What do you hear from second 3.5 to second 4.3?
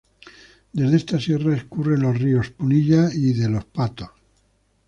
Patos.